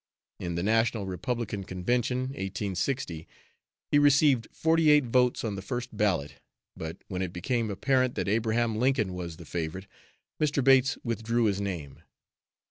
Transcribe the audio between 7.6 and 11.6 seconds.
apparent that Abraham Lincoln was the favorite, Mr. Bates withdrew